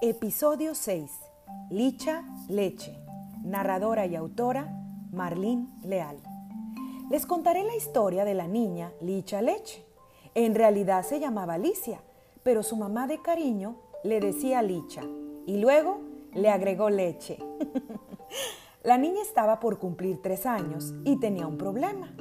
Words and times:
Episodio 0.00 0.74
6. 0.74 1.10
Licha 1.70 2.24
Leche. 2.48 2.96
Narradora 3.42 4.06
y 4.06 4.16
autora 4.16 4.72
Marlene 5.10 5.66
Leal. 5.82 6.18
Les 7.10 7.26
contaré 7.26 7.64
la 7.64 7.74
historia 7.74 8.24
de 8.24 8.34
la 8.34 8.46
niña 8.46 8.92
Licha 9.00 9.42
Leche. 9.42 9.84
En 10.34 10.54
realidad 10.54 11.02
se 11.02 11.20
llamaba 11.20 11.54
Alicia, 11.54 12.00
pero 12.42 12.62
su 12.62 12.76
mamá 12.76 13.06
de 13.06 13.20
cariño 13.22 13.76
le 14.04 14.20
decía 14.20 14.62
Licha 14.62 15.02
y 15.46 15.56
luego 15.56 16.00
le 16.34 16.50
agregó 16.50 16.90
leche. 16.90 17.38
la 18.82 18.98
niña 18.98 19.22
estaba 19.22 19.60
por 19.60 19.78
cumplir 19.78 20.22
tres 20.22 20.46
años 20.46 20.94
y 21.04 21.18
tenía 21.18 21.46
un 21.46 21.58
problema. 21.58 22.14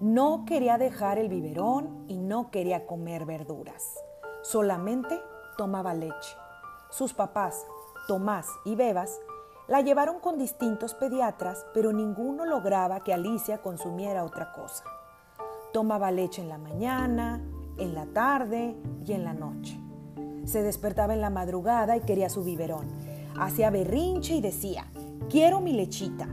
No 0.00 0.44
quería 0.46 0.78
dejar 0.78 1.18
el 1.18 1.28
biberón 1.28 2.04
y 2.06 2.18
no 2.18 2.50
quería 2.50 2.86
comer 2.86 3.24
verduras. 3.24 3.94
Solamente 4.42 5.18
tomaba 5.56 5.94
leche. 5.94 6.36
Sus 6.90 7.14
papás, 7.14 7.66
Tomás 8.08 8.46
y 8.64 8.74
Bebas, 8.74 9.18
la 9.68 9.80
llevaron 9.80 10.20
con 10.20 10.38
distintos 10.38 10.94
pediatras, 10.94 11.66
pero 11.74 11.92
ninguno 11.92 12.44
lograba 12.44 13.00
que 13.00 13.12
Alicia 13.12 13.58
consumiera 13.58 14.24
otra 14.24 14.52
cosa. 14.52 14.84
Tomaba 15.72 16.12
leche 16.12 16.42
en 16.42 16.48
la 16.48 16.58
mañana, 16.58 17.42
en 17.76 17.94
la 17.94 18.06
tarde 18.06 18.76
y 19.04 19.12
en 19.12 19.24
la 19.24 19.34
noche. 19.34 19.78
Se 20.44 20.62
despertaba 20.62 21.14
en 21.14 21.20
la 21.20 21.30
madrugada 21.30 21.96
y 21.96 22.00
quería 22.00 22.28
su 22.28 22.44
biberón. 22.44 22.86
Hacía 23.38 23.70
berrinche 23.70 24.36
y 24.36 24.40
decía, 24.40 24.86
quiero 25.28 25.60
mi 25.60 25.72
lechita. 25.72 26.28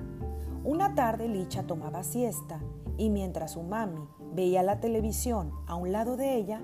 Una 0.64 0.94
tarde 0.94 1.28
Licha 1.28 1.64
tomaba 1.64 2.04
siesta 2.04 2.60
y 2.98 3.10
mientras 3.10 3.54
su 3.54 3.64
mami 3.64 4.08
veía 4.34 4.62
la 4.62 4.80
televisión 4.80 5.52
a 5.68 5.76
un 5.76 5.92
lado 5.92 6.16
de 6.16 6.36
ella, 6.36 6.62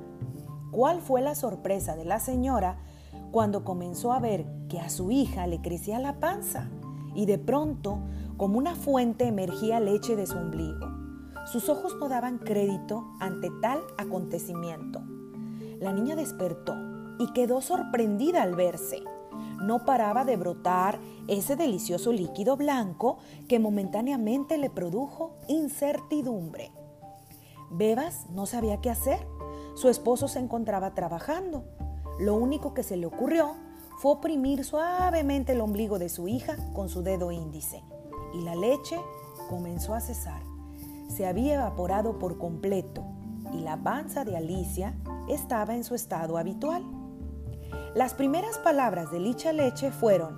¿cuál 0.71 1.01
fue 1.01 1.21
la 1.21 1.34
sorpresa 1.34 1.95
de 1.95 2.05
la 2.05 2.20
señora 2.20 2.77
cuando 3.31 3.63
comenzó 3.63 4.12
a 4.12 4.20
ver 4.20 4.46
que 4.70 4.79
a 4.79 4.90
su 4.90 5.12
hija 5.12 5.48
le 5.48 5.62
crecía 5.62 5.99
la 5.99 6.20
panza 6.20 6.70
y 7.13 7.26
de 7.26 7.38
pronto, 7.38 7.99
como 8.38 8.57
una 8.57 8.76
fuente, 8.76 9.27
emergía 9.27 9.79
leche 9.79 10.16
de 10.16 10.26
su 10.26 10.38
ombligo. 10.38 10.88
Sus 11.51 11.70
ojos 11.70 11.96
no 11.99 12.10
daban 12.10 12.38
crédito 12.38 13.07
ante 13.20 13.49
tal 13.62 13.79
acontecimiento. 13.98 15.01
La 15.79 15.93
niña 15.93 16.16
despertó 16.16 16.76
y 17.20 17.32
quedó 17.34 17.62
sorprendida 17.62 18.43
al 18.43 18.55
verse. 18.55 19.01
No 19.62 19.85
paraba 19.85 20.26
de 20.26 20.38
brotar 20.38 20.99
ese 21.27 21.55
delicioso 21.55 22.12
líquido 22.12 22.55
blanco 22.55 23.18
que 23.48 23.60
momentáneamente 23.60 24.57
le 24.57 24.70
produjo 24.70 25.35
incertidumbre. 25.48 26.71
Bebas 27.71 28.27
no 28.32 28.46
sabía 28.46 28.82
qué 28.82 28.90
hacer. 28.90 29.20
Su 29.76 29.90
esposo 29.90 30.27
se 30.27 30.40
encontraba 30.40 30.94
trabajando 30.94 31.63
lo 32.20 32.35
único 32.35 32.73
que 32.73 32.84
se 32.84 32.98
le 32.98 33.05
ocurrió 33.05 33.55
fue 33.98 34.12
oprimir 34.12 34.63
suavemente 34.63 35.53
el 35.53 35.62
ombligo 35.62 35.99
de 35.99 36.09
su 36.09 36.27
hija 36.27 36.57
con 36.73 36.89
su 36.89 37.01
dedo 37.01 37.31
índice 37.31 37.84
y 38.34 38.41
la 38.41 38.55
leche 38.55 38.99
comenzó 39.49 39.93
a 39.93 40.01
cesar. 40.01 40.41
Se 41.09 41.26
había 41.26 41.55
evaporado 41.55 42.20
por 42.20 42.37
completo 42.37 43.03
y 43.53 43.61
la 43.61 43.77
panza 43.77 44.26
de 44.26 44.37
Alicia 44.37 44.95
estaba 45.27 45.76
en 45.76 45.84
su 45.84 45.95
estado 45.95 46.37
habitual. 46.37 46.84
Las 47.95 48.13
primeras 48.13 48.57
palabras 48.59 49.11
de 49.11 49.20
Licha 49.20 49.51
Leche 49.51 49.91
fueron, 49.91 50.37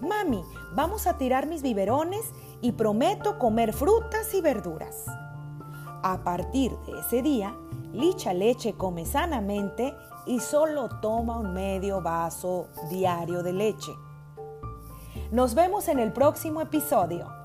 Mami, 0.00 0.42
vamos 0.74 1.06
a 1.06 1.16
tirar 1.16 1.46
mis 1.46 1.62
biberones 1.62 2.22
y 2.60 2.72
prometo 2.72 3.38
comer 3.38 3.72
frutas 3.72 4.34
y 4.34 4.40
verduras. 4.40 5.06
A 6.02 6.24
partir 6.24 6.76
de 6.86 7.00
ese 7.00 7.22
día, 7.22 7.54
Licha 7.92 8.32
Leche 8.32 8.74
come 8.74 9.04
sanamente 9.04 9.94
y 10.26 10.40
solo 10.40 10.88
toma 11.00 11.38
un 11.38 11.52
medio 11.52 12.00
vaso 12.00 12.68
diario 12.88 13.42
de 13.42 13.52
leche. 13.52 13.92
Nos 15.30 15.54
vemos 15.54 15.88
en 15.88 15.98
el 15.98 16.12
próximo 16.12 16.60
episodio. 16.60 17.39